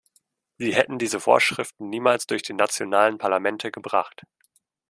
Sie 0.57 0.73
hätten 0.73 0.97
diese 0.97 1.19
Vorschriften 1.19 1.87
niemals 1.91 2.25
durch 2.25 2.41
die 2.41 2.53
nationalen 2.53 3.19
Parlamente 3.19 3.69
gebracht. 3.69 4.23